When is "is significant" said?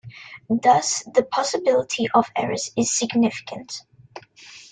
2.75-3.83